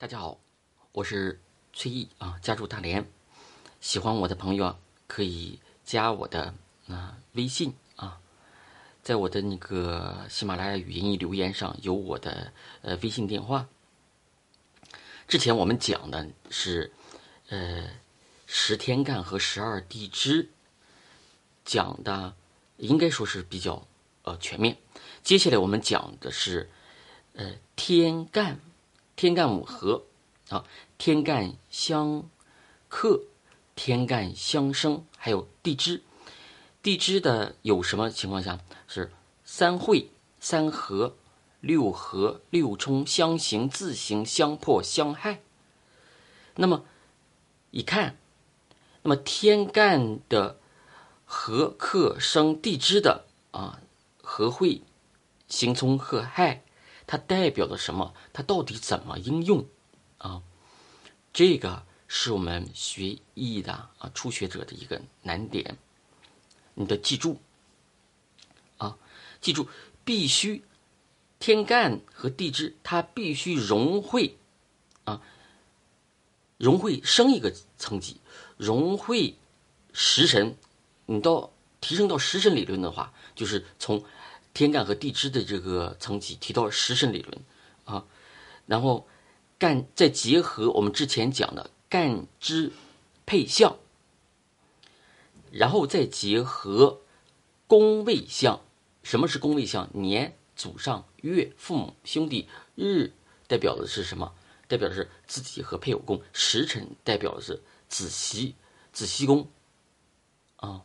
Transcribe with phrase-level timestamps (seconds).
[0.00, 0.38] 大家好，
[0.92, 1.40] 我是
[1.72, 3.04] 崔毅啊，家住大连，
[3.80, 4.78] 喜欢我的朋友啊，
[5.08, 6.54] 可以加我的
[6.86, 8.20] 啊微信啊，
[9.02, 13.66] 在我的那个喜马拉雅语音留言上有我的呃微信电话。
[15.26, 16.92] 之前我们讲的是
[17.48, 17.90] 呃
[18.46, 20.48] 十天干和十二地支，
[21.64, 22.36] 讲的
[22.76, 23.84] 应该说是比较
[24.22, 24.76] 呃全面。
[25.24, 26.70] 接下来我们讲的是
[27.32, 28.60] 呃天干。
[29.18, 30.04] 天干五合，
[30.48, 30.64] 啊，
[30.96, 32.22] 天干相
[32.88, 33.24] 克，
[33.74, 36.04] 天干相生，还有地支。
[36.82, 39.10] 地支的有什么情况下是
[39.44, 41.16] 三会、三合、
[41.58, 45.40] 六合、六冲、相刑、自刑、相破、相害。
[46.54, 46.84] 那么
[47.72, 48.16] 一看，
[49.02, 50.60] 那么天干的
[51.24, 53.80] 合、克、生、地支的啊，
[54.22, 54.82] 合会、
[55.48, 56.62] 刑冲、克、害。
[57.08, 58.14] 它代表了什么？
[58.34, 59.66] 它到底怎么应用？
[60.18, 60.42] 啊，
[61.32, 65.78] 这个是我们学艺的啊初学者的一个难点，
[66.74, 67.40] 你得记住。
[68.76, 68.98] 啊，
[69.40, 69.68] 记住，
[70.04, 70.62] 必须
[71.38, 74.36] 天干和地支，它必须融会
[75.04, 75.22] 啊，
[76.58, 78.20] 融会升一个层级，
[78.58, 79.38] 融会
[79.94, 80.58] 食神。
[81.06, 84.04] 你到提升到食神理论的话，就是从。
[84.54, 87.40] 天干和地支的这个层级提到食神理论
[87.84, 88.04] 啊，
[88.66, 89.06] 然后
[89.58, 92.72] 干再结合我们之前讲的干支
[93.24, 93.76] 配相，
[95.52, 97.00] 然后再结合
[97.66, 98.60] 宫位相。
[99.04, 99.88] 什么是宫位相？
[99.92, 103.12] 年、祖上、月、父母、兄弟、日
[103.46, 104.34] 代表的是什么？
[104.66, 106.20] 代表的是自己和配偶宫。
[106.32, 108.54] 时辰代表的是子息、
[108.92, 109.48] 子息宫
[110.56, 110.82] 啊，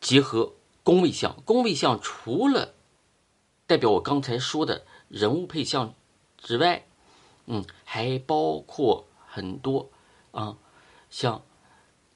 [0.00, 0.54] 结合。
[0.84, 2.74] 宫位相，宫位相除了
[3.66, 5.94] 代表我刚才说的人物配相
[6.36, 6.86] 之外，
[7.46, 9.90] 嗯，还包括很多
[10.30, 10.58] 啊，
[11.08, 11.42] 像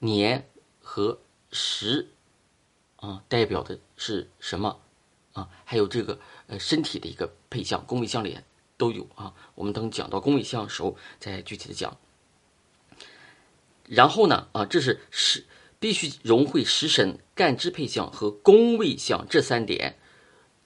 [0.01, 0.51] 年
[0.83, 1.19] 和
[1.51, 2.11] 时
[2.97, 4.79] 啊，代表的是什么
[5.33, 5.49] 啊？
[5.65, 8.39] 还有这个呃身体的一个配相，宫位相里
[8.77, 9.33] 都有啊。
[9.55, 11.97] 我们等讲到宫位相的时候再具体的讲。
[13.85, 15.47] 然后呢啊，这是是。
[15.79, 19.99] 必须融会食神、干支配相和宫位相这三点，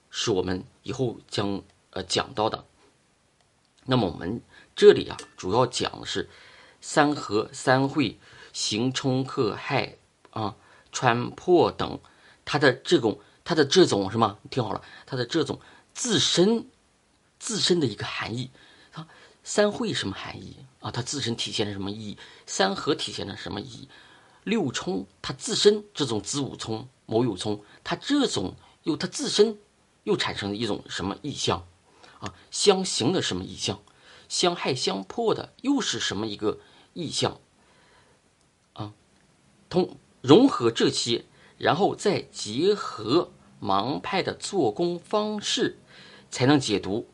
[0.09, 2.65] 是我们以后将呃讲到的。
[3.85, 4.41] 那么我们
[4.75, 6.29] 这里啊，主要讲的是
[6.81, 8.17] 三合、三会、
[8.53, 9.97] 刑冲克害
[10.31, 10.55] 啊、
[10.91, 11.99] 穿破等，
[12.45, 14.39] 它的这种它的这种什么？
[14.49, 15.59] 听好了，它的这种
[15.93, 16.67] 自身
[17.39, 18.51] 自身的一个含义
[18.91, 19.07] 它。
[19.45, 20.89] 三会什么含义啊？
[20.89, 22.17] 它自身体现了什么意义？
[22.45, 23.89] 三合体现了什么意义？
[24.43, 29.57] 六冲，它自身这种子午冲、卯酉冲，它这种又它自身
[30.03, 31.65] 又产生了一种什么意象
[32.19, 32.33] 啊？
[32.51, 33.81] 相刑的什么意象？
[34.29, 36.59] 相害相破的又是什么一个
[36.93, 37.39] 意象
[38.73, 38.93] 啊？
[39.69, 41.25] 通融合这些，
[41.57, 45.77] 然后再结合盲派的做工方式，
[46.31, 47.07] 才能解读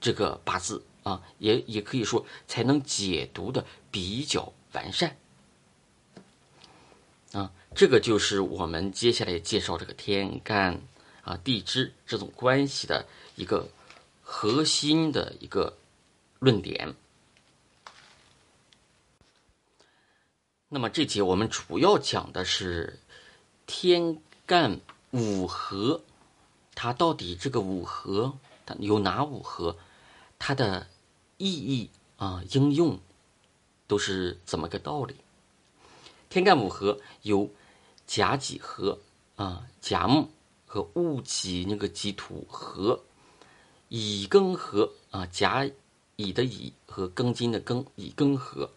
[0.00, 5.16] 这个八字啊，也也可以说才能解读的比较完善。
[7.74, 10.82] 这个就是我们接下来介绍这个天干
[11.22, 13.68] 啊、地支这种关系的一个
[14.22, 15.76] 核心的一个
[16.38, 16.94] 论点。
[20.68, 22.98] 那么这节我们主要讲的是
[23.66, 24.80] 天干
[25.10, 26.02] 五合，
[26.74, 29.76] 它到底这个五合它有哪五合，
[30.38, 30.88] 它的
[31.36, 32.98] 意义啊、应用
[33.86, 35.16] 都是怎么个道理？
[36.28, 37.50] 天干五合有
[38.10, 38.98] 甲己合
[39.36, 40.28] 啊，甲木
[40.66, 43.00] 和戊己那个己土合，
[43.88, 45.64] 乙庚合啊，甲
[46.16, 48.68] 乙的乙和庚金的庚乙庚合，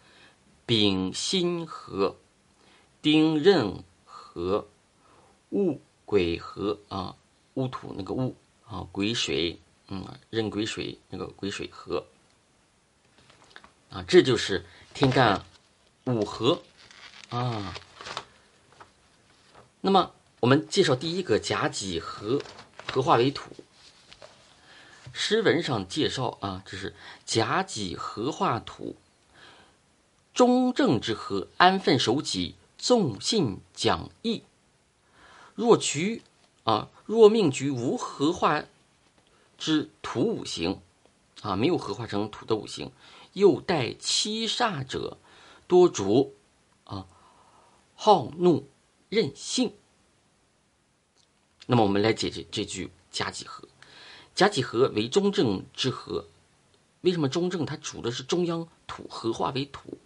[0.67, 2.15] 丙辛合，
[3.01, 4.67] 丁壬合，
[5.49, 7.15] 戊癸合啊，
[7.55, 8.35] 戊土那个戊
[8.67, 12.05] 啊，癸水嗯，壬癸水那个癸水合
[13.89, 14.63] 啊，这就是
[14.93, 15.43] 天干
[16.05, 16.61] 五合。
[17.29, 17.73] 啊，
[19.85, 22.41] 那么我们介绍第一个甲己合，
[22.89, 23.51] 合化为土。
[25.11, 26.95] 诗文上介绍啊，这是
[27.25, 28.95] 甲己合化土，
[30.33, 34.43] 中正之和，安分守己，纵信讲义。
[35.53, 36.21] 若局
[36.63, 38.63] 啊，若命局无合化
[39.57, 40.79] 之土五行
[41.41, 42.89] 啊，没有合化成土的五行，
[43.33, 45.17] 又带七煞者，
[45.67, 46.33] 多主。
[47.95, 48.67] 好怒
[49.13, 49.73] 任性。
[51.67, 53.67] 那么我们来解这这句甲己合，
[54.35, 56.25] 甲己合为中正之和，
[57.01, 59.97] 为什么中正它主的是中央土，合化为土？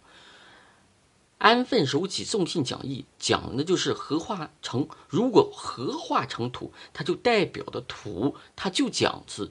[1.38, 4.88] 安分守己，重信讲义，讲的就是合化成。
[5.08, 9.50] 如果合化成土，它就代表的土，它就讲是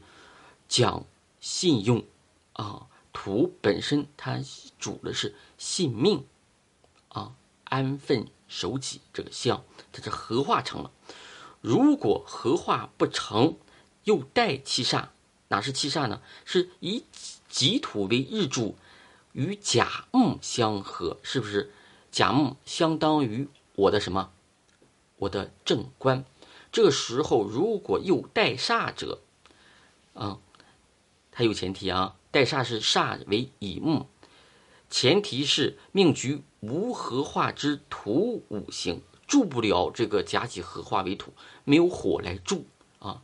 [0.67, 1.05] 讲
[1.39, 2.03] 信用
[2.53, 2.87] 啊。
[3.13, 4.39] 土本身它
[4.77, 6.25] 主的是信命
[7.09, 7.33] 啊，
[7.63, 10.91] 安分手己这个相，它是合化成了。
[11.61, 13.57] 如果合化不成，
[14.03, 15.07] 又带七煞，
[15.49, 16.21] 哪是七煞呢？
[16.45, 17.03] 是以
[17.49, 18.75] 己土为日柱，
[19.33, 21.71] 与甲木相合，是不是？
[22.11, 24.31] 甲木相当于我的什么？
[25.17, 26.23] 我的正官。
[26.71, 29.21] 这个时候如果又带煞者，
[30.13, 30.39] 嗯，
[31.31, 34.07] 它有前提啊，带煞是煞为乙木，
[34.89, 41.31] 前提是命局无合化之土五行，助不了这个甲己合化为土，
[41.63, 42.65] 没有火来助
[42.99, 43.23] 啊。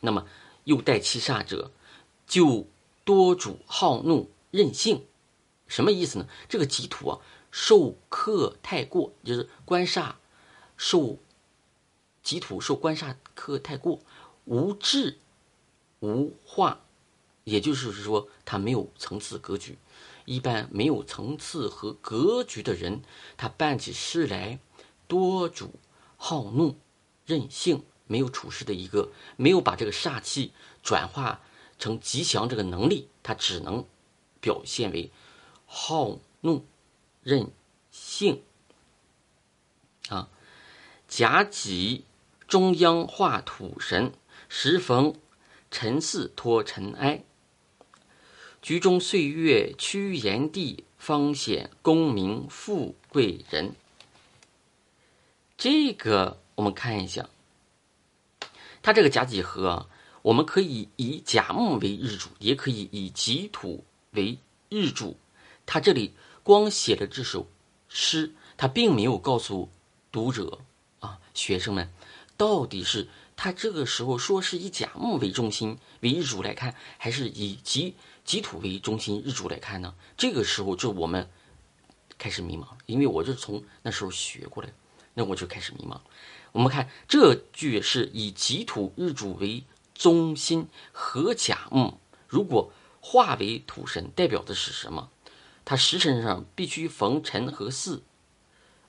[0.00, 0.26] 那么
[0.64, 1.70] 又带七煞者，
[2.26, 2.66] 就
[3.04, 5.06] 多主好怒任性，
[5.66, 6.28] 什么意思呢？
[6.48, 7.20] 这个己土啊。
[7.56, 10.14] 受克太过，就是官煞
[10.76, 11.18] 受
[12.20, 14.00] 己土受官煞克太过，
[14.44, 15.18] 无智
[16.00, 16.80] 无化，
[17.44, 19.78] 也就是说他没有层次格局。
[20.24, 23.02] 一般没有层次和格局的人，
[23.36, 24.58] 他办起事来
[25.06, 25.74] 多主
[26.16, 26.78] 好怒
[27.26, 31.40] 任性，没有处事的一个，没有把这个煞气转化
[31.78, 33.84] 成吉祥这个能力，他只能
[34.40, 35.10] 表现为
[35.66, 36.64] 好怒。
[37.22, 37.50] 任
[37.90, 38.42] 性
[40.10, 40.28] 啊，
[41.08, 42.04] 甲己
[42.46, 44.12] 中央化土神，
[44.46, 45.14] 时逢
[45.70, 47.24] 辰巳托尘埃，
[48.64, 53.74] 局中岁月趋炎帝，方显功名富贵人。
[55.58, 57.28] 这个我们看一下，
[58.80, 59.86] 它这个甲己合，
[60.22, 64.38] 我们可以以甲木为日主，也可以以己土为
[64.70, 65.18] 日主，
[65.66, 66.14] 他这里。
[66.42, 67.46] 光写了这首
[67.88, 69.68] 诗，他并没有告诉
[70.10, 70.58] 读者
[71.00, 71.90] 啊学生们，
[72.38, 77.94] 到底是他这个时候说是以甲木为中心为日主来看，还是以己
[78.24, 79.94] 己土为中心日主来看呢？
[80.16, 81.28] 这个时候就我们
[82.16, 84.72] 开始迷茫，因为我是从那时候学过来，
[85.14, 86.00] 那我就开始迷茫。
[86.52, 89.64] 我们看这句是以己土日主为
[89.94, 91.98] 中心和甲木，
[92.28, 95.10] 如果化为土神，代表的是什么？
[95.64, 98.02] 它时辰上必须逢辰和巳，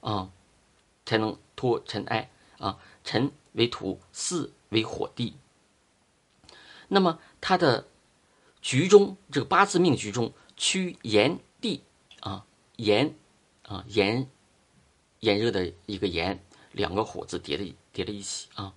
[0.02, 0.30] 啊，
[1.06, 2.78] 才能脱尘埃啊。
[3.06, 5.38] 辰为土，巳为火地。
[6.90, 7.88] 那么它的
[8.62, 11.84] 局中，这个八字命局中，趋炎地
[12.20, 13.16] 啊，炎
[13.62, 14.30] 啊炎
[15.22, 16.44] 炎热的一个炎，
[16.74, 18.74] 两个火字叠在叠在一起啊，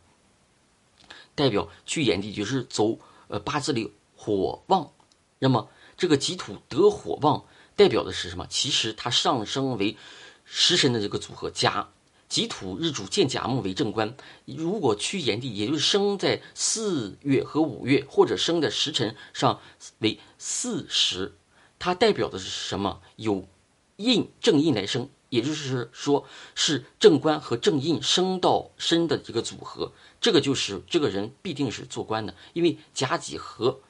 [1.34, 4.92] 代表趋炎地，就是走呃八字里火旺。
[5.40, 7.44] 那么这个己土得火旺。
[7.78, 8.44] 代表的是什么？
[8.48, 9.96] 其实它上升为
[10.44, 11.92] 食神的这个组合，加
[12.28, 14.16] 己土日主见甲木为正官。
[14.44, 19.60] 如果趋炎帝，也就是生在四月和五月，或者生在时辰上
[19.98, 21.34] 为巳时，
[21.78, 23.00] 它代表的是什么？
[23.16, 23.48] 有
[23.96, 29.92] 印正印来生，也就是说是正官和正印生到身的这个组合。
[30.20, 33.80] 这个就是这个人必定是做官的，因为甲己合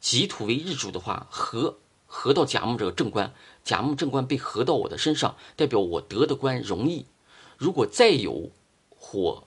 [0.00, 1.78] 己土为日主的话，合。
[2.12, 3.32] 合到甲木这个正官，
[3.62, 7.06] 甲木正官被合到我的身上，代表我得的官容易。
[7.60, 8.50] 如果再有
[8.88, 9.44] 火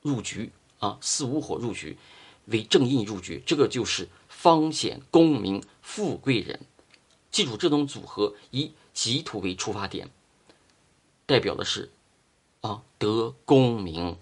[0.00, 1.98] 入局啊，四五火入局
[2.46, 6.58] 为正印入局，这个就是方显功名富贵人。
[7.30, 10.08] 记住这种组合，以己土为出发点，
[11.26, 11.90] 代表的是
[12.62, 14.16] 啊得功名，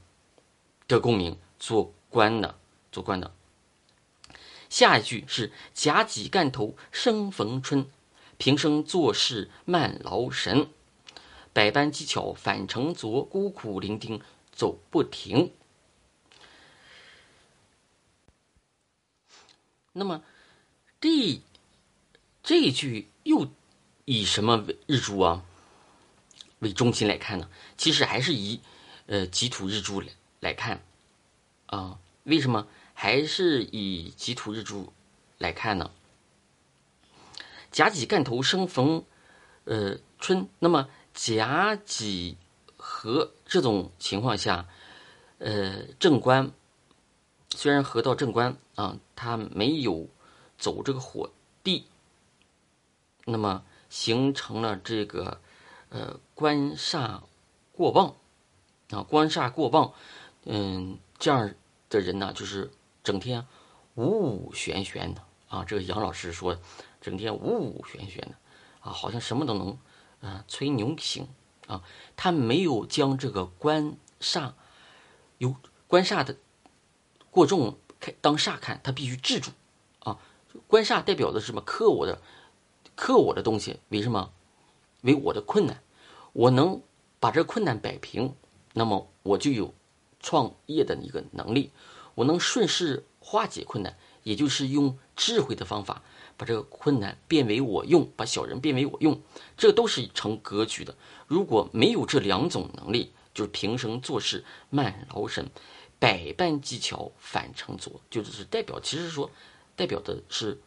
[0.88, 2.58] 得功名做官的，
[2.90, 3.32] 做官的。
[4.68, 7.86] 下一句是甲己干头生逢春，
[8.36, 10.68] 平生做事慢劳神，
[11.58, 14.22] 百般技巧反成拙，孤苦伶仃
[14.52, 15.52] 走不停。
[19.92, 20.22] 那么
[21.00, 21.40] 这
[22.44, 23.48] 这句又
[24.04, 25.44] 以什么日柱啊
[26.60, 27.50] 为中心来看呢？
[27.76, 28.60] 其实还是以
[29.06, 30.80] 呃己土日柱来来看
[31.66, 31.98] 啊？
[32.22, 32.68] 为什么？
[32.94, 34.92] 还是以己土日柱
[35.38, 35.90] 来看呢？
[37.72, 39.04] 甲己干头生逢，
[39.64, 40.48] 呃春。
[40.60, 40.88] 那么
[41.18, 42.36] 甲己
[42.76, 44.68] 合这种情况下，
[45.38, 46.52] 呃正官
[47.50, 50.06] 虽然合到正官啊，它没有
[50.56, 51.28] 走这个火
[51.64, 51.86] 地，
[53.24, 55.40] 那么形成了这个
[55.88, 57.22] 呃官煞
[57.72, 58.14] 过旺
[58.90, 59.92] 啊，官煞过旺，
[60.44, 61.52] 嗯，这样
[61.90, 62.70] 的人呢，就是。
[63.04, 63.46] 整天
[63.94, 66.58] 五五玄玄的啊，这个杨老师说，
[67.00, 68.34] 整天呜呜玄玄的，
[68.80, 69.78] 啊，好像什么都能，
[70.20, 71.28] 啊，吹牛行
[71.66, 71.82] 啊，
[72.16, 74.52] 他没有将这个官煞，
[75.38, 75.54] 有
[75.86, 76.36] 官煞的
[77.30, 79.50] 过重看当煞看，他必须制住，
[80.00, 80.18] 啊，
[80.66, 81.60] 官煞代表的是什么？
[81.60, 82.20] 克我的，
[82.96, 84.32] 克我的东西，为什么？
[85.02, 85.82] 为我的困难，
[86.32, 86.82] 我能
[87.20, 88.34] 把这困难摆平，
[88.74, 89.72] 那么我就有
[90.20, 91.72] 创业的一个能力，
[92.14, 93.96] 我能顺势化解困难。
[94.24, 96.02] 也就是用智慧的方法，
[96.38, 99.20] 把这个困难变为我用，把小人变为我用，
[99.58, 100.96] 这都是成格局的。
[101.26, 105.50] 如果没有这两种能力，就是平生做事慢劳神，
[105.98, 109.30] 百般技巧反成拙，就是代表，其实说
[109.76, 110.58] 代表的是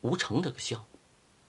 [0.00, 0.84] 无成这个相，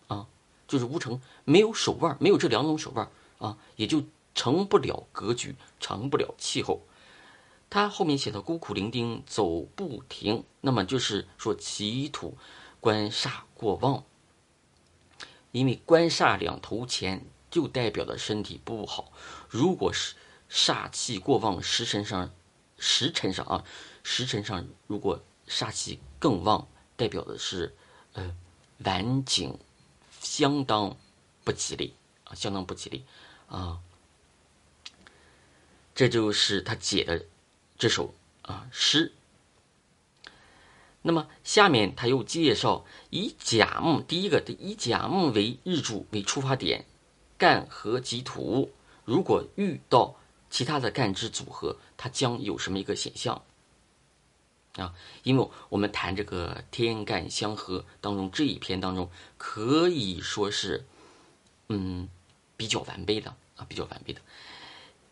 [0.07, 0.27] 啊，
[0.67, 4.03] 就是无成，没有手腕，没有这两种手腕啊，也就
[4.33, 6.81] 成不了格局，成不了气候。
[7.69, 12.37] 他后面写的孤苦伶仃走不停，那么就是说己土
[12.85, 14.03] 官煞过旺，
[15.51, 19.11] 因为官煞两头前就代表的身体不好。
[19.49, 20.13] 如果是
[20.51, 22.31] 煞气过旺，时辰上
[22.77, 23.63] 时辰上啊，
[24.03, 27.75] 时辰上如果煞气更旺，代表的是
[28.13, 28.37] 呃
[28.83, 29.57] 晚景
[30.21, 30.95] 相当
[31.43, 33.03] 不吉利啊，相当不吉利
[33.47, 33.79] 啊。
[35.95, 37.25] 这就是他解的。
[37.79, 38.13] 这首
[38.43, 39.11] 啊诗，
[41.07, 46.85] 那么下面他又介绍以甲木第一个以甲木为日主为出发点，
[47.37, 48.71] 干和己土，
[49.03, 50.15] 如果遇到
[50.49, 53.43] 其他的干支组合，它将有什么一个现象
[54.77, 54.95] 啊？
[55.21, 60.85] 因为我们谈这个天干相合当中这一篇当中，可以说是
[61.69, 62.09] 嗯
[62.57, 64.21] 比较完备的啊，比较完备的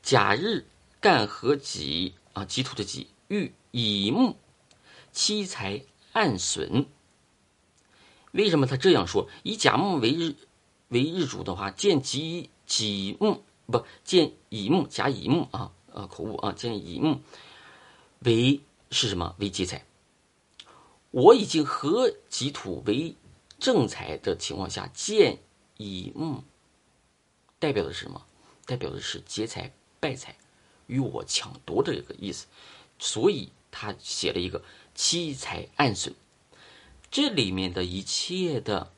[0.02, 0.66] 甲日
[1.00, 2.16] 干和己。
[2.34, 4.36] 啊，己土的己遇乙木，
[5.14, 6.88] 七财暗损。
[8.32, 9.30] 为什么他这样说？
[9.44, 10.36] 以甲木为日
[10.90, 17.22] 为日主的话，见己己木不见乙木甲乙木啊，呃口误啊，见乙木
[18.20, 19.36] 为是什么？
[19.38, 19.86] 为劫财。
[21.12, 23.16] 我已经和己土为
[23.60, 25.38] 正财的情况下，见
[25.78, 26.44] 乙木
[27.60, 28.26] 代表的是什么？
[28.66, 30.36] 代表的是劫财败财。
[30.88, 32.46] 与我抢夺的这个意思，
[33.00, 34.62] 所以他写了一个
[34.96, 36.14] 七财暗损，
[37.10, 38.92] 这里面的一切的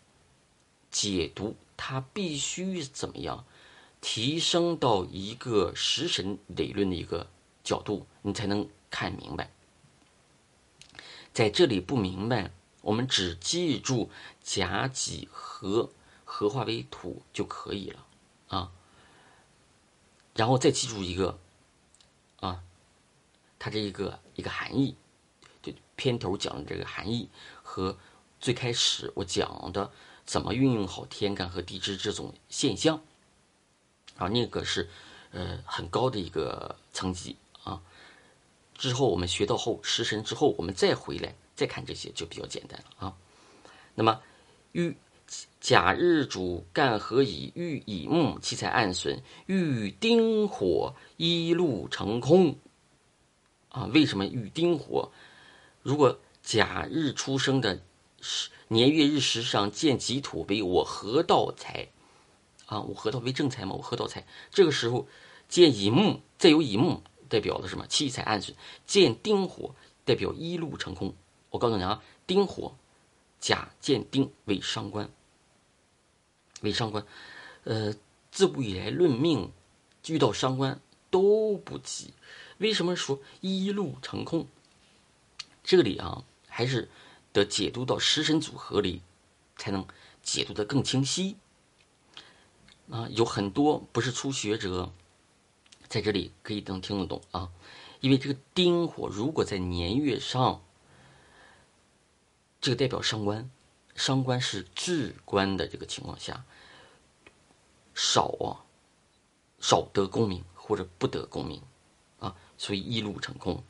[0.91, 3.45] 解读，它必须怎么样
[4.01, 7.29] 提升到一个食神理论的一个
[7.63, 9.51] 角度，你才能看明白。
[11.33, 14.09] 在这里不明白，我们只记住
[14.41, 15.89] 甲己合
[16.23, 18.05] 合化为土就可以了
[18.47, 18.71] 啊，
[20.33, 21.39] 然后再记住一个。
[22.41, 22.61] 啊，
[23.57, 24.95] 它这一个一个含义，
[25.95, 27.29] 片头讲的这个含义
[27.63, 27.97] 和
[28.39, 29.91] 最开始我讲的
[30.25, 33.01] 怎么运用好天干和地支这种现象，
[34.17, 34.89] 啊，那个是
[35.31, 37.81] 呃很高的一个层级啊。
[38.75, 43.15] 之后我们学到后食神之后，我们再回来再看这些就比较简单了啊。
[43.93, 44.21] 那么
[44.73, 44.95] 遇
[45.59, 50.93] 甲日主干和乙，遇乙木七财暗损，遇丁火。
[51.17, 52.57] 一路成空，
[53.69, 55.13] 啊，为什么遇丁火？
[55.85, 57.79] 如果甲日出生的
[58.69, 61.89] 年月日时上见己土为我合道财，
[62.65, 64.25] 啊，我合道为正财嘛，我合道财。
[64.49, 65.07] 这个时候
[65.47, 67.85] 见乙木，再有乙木，代表的什么？
[67.85, 68.57] 七财暗损。
[68.87, 69.75] 见丁火，
[70.05, 71.13] 代表一路成空。
[71.51, 72.75] 我告诉你啊，丁火，
[73.39, 75.07] 甲见丁为伤官，
[76.61, 77.05] 为伤官。
[77.63, 77.93] 呃，
[78.31, 79.51] 自古以来论命，
[80.07, 80.81] 遇到伤官。
[81.11, 82.11] 都不急，
[82.57, 84.47] 为什么说一路成空？
[85.65, 86.87] 这里啊，还是
[87.33, 89.01] 得解读到食神组合里，
[89.57, 89.85] 才能
[90.23, 91.35] 解读的更清晰。
[92.89, 94.93] 啊，有很多不是初学者，
[95.89, 97.51] 在这里可以能听得懂啊，
[97.99, 100.61] 因为这个丁火如果在年月上，
[102.61, 103.49] 这个代表伤官，
[103.95, 106.45] 伤官是至官的这个情况下，
[107.93, 108.63] 少啊，
[109.59, 110.45] 少得功名。
[110.67, 111.61] 或者不得功名，
[112.17, 113.63] 啊，所以一路成空。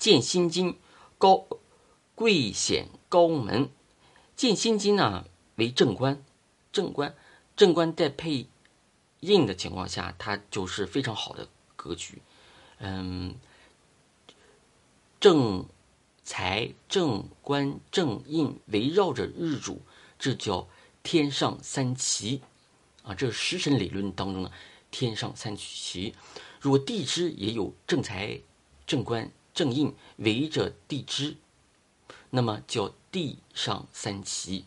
[0.00, 0.76] 见心金
[1.18, 1.46] 高
[2.16, 3.70] 贵显高门，
[4.34, 5.26] 见心金呢
[5.56, 6.24] 为正官，
[6.72, 7.14] 正官
[7.54, 8.46] 正官在配
[9.20, 12.22] 印的情况下，它就是非常好的格局。
[12.78, 13.36] 嗯，
[15.20, 15.66] 正
[16.24, 19.82] 财正官正印围绕着日主，
[20.18, 20.66] 这叫
[21.02, 22.40] 天上三奇
[23.02, 24.50] 啊，这是食神理论当中的。
[24.90, 26.14] 天上三奇，
[26.58, 28.40] 如果地支也有正财、
[28.88, 29.30] 正官、
[29.60, 31.36] 正印围着地支，
[32.30, 34.64] 那么叫地上三奇。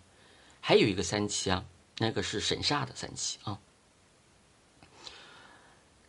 [0.62, 1.66] 还有一个三奇啊，
[1.98, 3.60] 那个是神煞的三奇啊。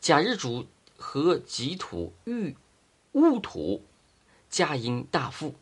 [0.03, 0.67] 甲日主
[0.99, 2.59] 和己土遇
[3.12, 3.83] 戊土，
[4.50, 5.55] 甲寅大富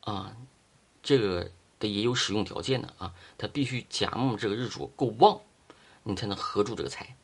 [0.00, 0.34] 啊，
[1.02, 5.42] 这个的也有使用条件的啊，它必须甲木这个日主够旺，
[6.04, 7.14] 你才能合住这个财。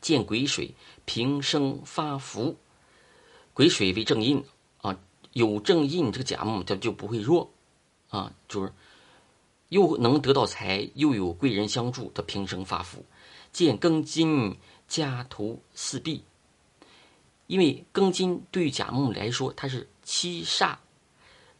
[0.00, 2.56] 见癸水平生发福，
[3.54, 4.44] 癸水为正印
[4.80, 4.98] 啊，
[5.32, 7.50] 有正印这个甲木它就不会弱
[8.08, 8.72] 啊，就是
[9.68, 13.04] 又能得到财，又有贵人相助，他平生发福。
[13.52, 14.56] 见庚金
[14.88, 16.24] 家徒四壁，
[17.46, 20.76] 因为庚金对于甲木来说，它是七煞，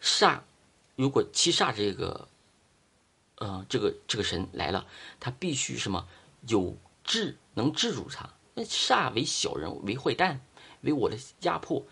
[0.01, 0.41] 煞
[0.97, 2.29] 如果七煞这个，
[3.37, 4.87] 呃，这个这个神来了，
[5.21, 6.07] 他必须什么
[6.49, 8.31] 有治能制住他。
[8.55, 10.41] 那煞为小人，为坏蛋，
[10.83, 11.85] 为我的压迫，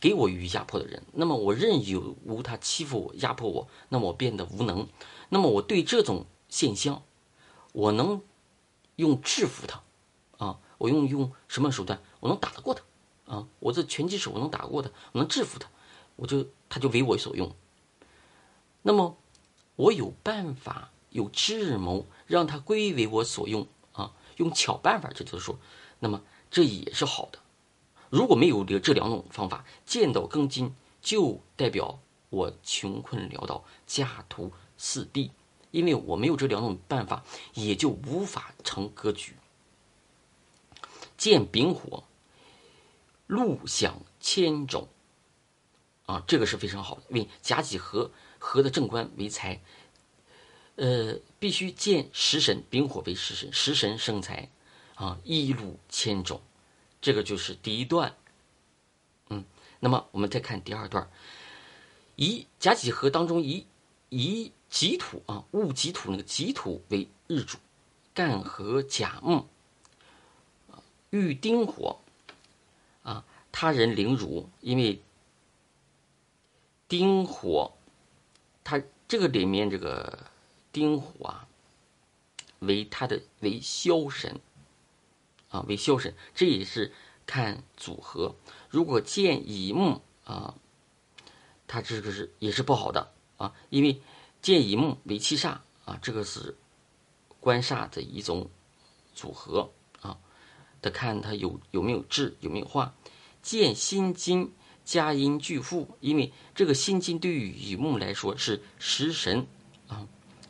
[0.00, 1.04] 给我予以压迫的人。
[1.12, 4.88] 那么我任由无他欺负我、压迫我，那么我变得无能。
[5.28, 7.02] 那么我对这种现象，
[7.72, 8.22] 我能。
[8.96, 9.82] 用制服他，
[10.38, 12.00] 啊，我用用什么手段？
[12.20, 12.82] 我能打得过他，
[13.30, 15.68] 啊，我这拳击手我能打得过他，我能制服他，
[16.16, 17.54] 我就他就为我所用。
[18.80, 19.18] 那么
[19.76, 25.58] 我有办法，有智谋，让他归为我所用啊，用巧办法，这就是说，
[25.98, 27.38] 那么这也是好的。
[28.10, 35.30] 如果没有这这两种方法，见到庚金就代表我穷困潦倒，家徒四壁。
[35.72, 37.22] 因为我没有这两种办法，
[37.52, 39.34] 也就无法成格局。
[41.18, 42.04] 见丙火，
[43.26, 44.88] 禄享千种，
[46.06, 47.02] 啊，这个是非常好的。
[47.10, 49.60] 为甲己合，合的正官为财，
[50.76, 54.48] 呃，必须见食神，丙火为食神，食神生财，
[54.94, 56.40] 啊，一禄千种，
[57.06, 58.16] 这个就是第一段。
[59.28, 59.44] 嗯，
[59.78, 61.08] 那么我们再看第二段，
[62.16, 63.64] 乙甲己合当中乙
[64.08, 64.50] 乙。
[64.68, 67.56] 己土啊，戊己土那个己土为日主，
[68.12, 69.46] 干和甲木，
[71.10, 72.00] 遇丁火，
[73.04, 75.00] 啊，他人凌辱，因为
[76.88, 77.72] 丁火，
[78.64, 80.26] 他这个里面这个
[80.72, 81.48] 丁火啊，
[82.58, 84.40] 为他的为枭神，
[85.48, 86.92] 啊，为枭神，这也是
[87.26, 88.34] 看组合。
[88.70, 90.54] 如果见乙木啊，
[91.66, 94.00] 他这个是也是不好的啊，因为。
[94.42, 96.56] 见乙木为七煞啊，这个是
[97.40, 98.48] 官煞的一种
[99.12, 100.18] 组合啊。
[100.80, 102.94] 得看他有有没有智，有没有化。
[103.42, 104.52] 见辛金
[104.84, 109.48] 加阴巨富，因为这个辛金对于乙木来说是食神
[109.88, 110.06] 啊，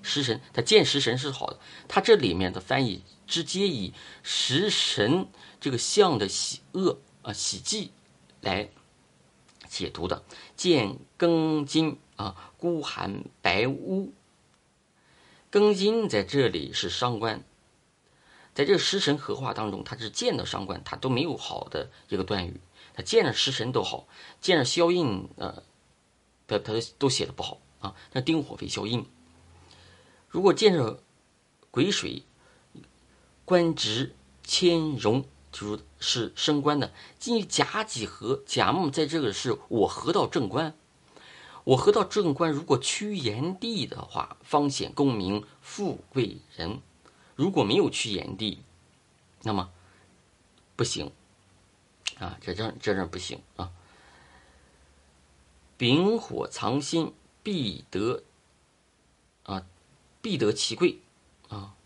[0.06, 0.40] 食神。
[0.54, 3.92] 他见食神是好的，他这里面的翻译直接以
[4.22, 5.28] 食神
[5.60, 7.90] 这个相的喜恶啊喜忌
[8.40, 8.70] 来
[9.68, 10.24] 解读的。
[10.56, 11.98] 见庚金。
[12.16, 14.14] 啊，孤寒白屋，
[15.52, 17.44] 庚金在这里是伤官，
[18.54, 22.58] 在这个食神合化当中，他是见到伤官，他都没有好的一个断语。
[22.94, 24.08] 他见着食神都好，
[24.40, 25.62] 见着消印，呃，
[26.46, 27.94] 他他都写的不好啊。
[28.14, 29.04] 那丁火为消印，
[30.36, 31.02] 如果见着
[31.70, 32.22] 癸水，
[33.46, 36.92] 官职谦荣，就是升官的。
[37.18, 40.76] 进甲己合，甲木在这个是我合到正官。
[41.64, 46.82] 我合到正官，如果趋炎帝的话，方显功名富贵人；
[47.34, 48.62] 如果没有趋炎帝，
[49.42, 49.70] 那么
[50.76, 51.10] 不行
[52.18, 53.72] 啊，这这这这不行啊。
[55.78, 58.22] 丙火藏心，必得
[59.44, 59.64] 啊，
[60.26, 60.98] 必得其贵
[61.48, 61.76] 啊。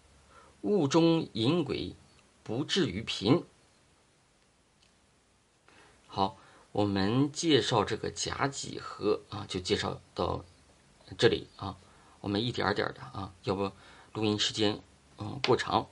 [0.63, 1.95] 物中引鬼，
[2.43, 3.45] 不至于贫。
[6.07, 6.39] 好。
[6.73, 10.45] 我们介绍这个甲己合啊，就介绍到
[11.19, 11.77] 这里啊。
[12.21, 13.73] 我们一点点的啊，要不
[14.15, 14.81] 录音时间
[15.19, 15.89] 嗯过长。